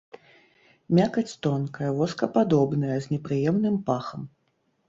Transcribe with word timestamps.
Мякаць 0.99 1.33
тонкая, 1.47 1.91
воскападобная, 1.99 2.95
з 3.07 3.15
непрыемным 3.15 3.77
пахам. 3.91 4.21